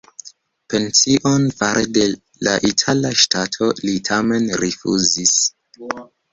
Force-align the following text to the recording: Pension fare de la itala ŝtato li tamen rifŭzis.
Pension 0.73 1.43
fare 1.59 1.83
de 1.99 2.07
la 2.49 2.57
itala 2.71 3.13
ŝtato 3.27 3.71
li 3.85 3.95
tamen 4.11 4.51
rifŭzis. 4.67 5.39